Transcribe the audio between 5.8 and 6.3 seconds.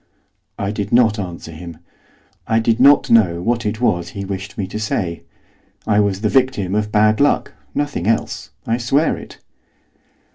I was the